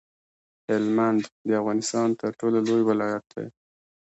هلمند 0.69 1.21
د 1.47 1.49
افغانستان 1.61 2.07
تر 2.21 2.31
ټولو 2.39 2.57
لوی 2.67 2.83
ولایت 2.89 3.23
دی. 3.35 3.47